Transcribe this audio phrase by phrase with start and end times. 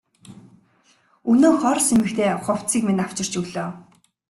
[1.31, 3.69] Өнөөх орос эмэгтэй хувцсыг минь авчирч өглөө.